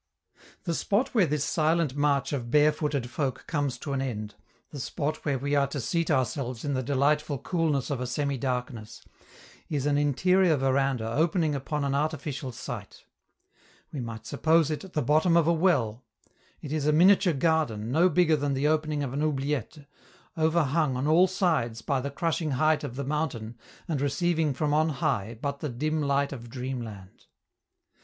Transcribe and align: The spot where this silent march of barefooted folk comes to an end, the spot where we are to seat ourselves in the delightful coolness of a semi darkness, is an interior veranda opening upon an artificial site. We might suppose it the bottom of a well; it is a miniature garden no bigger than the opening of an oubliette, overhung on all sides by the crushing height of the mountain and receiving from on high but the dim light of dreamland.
The 0.63 0.73
spot 0.73 1.13
where 1.13 1.27
this 1.27 1.43
silent 1.45 1.95
march 1.95 2.33
of 2.33 2.49
barefooted 2.49 3.07
folk 3.07 3.45
comes 3.45 3.77
to 3.77 3.93
an 3.93 4.01
end, 4.01 4.33
the 4.71 4.79
spot 4.79 5.17
where 5.23 5.37
we 5.37 5.53
are 5.53 5.67
to 5.67 5.79
seat 5.79 6.09
ourselves 6.09 6.65
in 6.65 6.73
the 6.73 6.81
delightful 6.81 7.37
coolness 7.37 7.91
of 7.91 8.01
a 8.01 8.07
semi 8.07 8.35
darkness, 8.35 9.03
is 9.69 9.85
an 9.85 9.99
interior 9.99 10.57
veranda 10.57 11.07
opening 11.13 11.53
upon 11.53 11.83
an 11.85 11.93
artificial 11.93 12.51
site. 12.51 13.03
We 13.93 13.99
might 13.99 14.25
suppose 14.25 14.71
it 14.71 14.91
the 14.93 15.03
bottom 15.03 15.37
of 15.37 15.45
a 15.45 15.53
well; 15.53 16.03
it 16.61 16.71
is 16.71 16.87
a 16.87 16.91
miniature 16.91 17.33
garden 17.33 17.91
no 17.91 18.09
bigger 18.09 18.35
than 18.35 18.55
the 18.55 18.67
opening 18.69 19.03
of 19.03 19.13
an 19.13 19.21
oubliette, 19.21 19.85
overhung 20.35 20.97
on 20.97 21.05
all 21.05 21.27
sides 21.27 21.83
by 21.83 22.01
the 22.01 22.09
crushing 22.09 22.53
height 22.57 22.83
of 22.83 22.95
the 22.95 23.03
mountain 23.05 23.55
and 23.87 24.01
receiving 24.01 24.55
from 24.55 24.73
on 24.73 24.89
high 24.89 25.37
but 25.39 25.59
the 25.59 25.69
dim 25.69 26.01
light 26.01 26.33
of 26.33 26.49
dreamland. 26.49 27.27